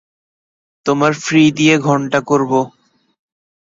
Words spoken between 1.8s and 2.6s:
ঘন্টা করব!